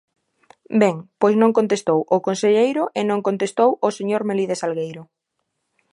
[0.81, 5.03] Ben, pois non contestou o conselleiro e non contestou o señor Melide Salgueiro.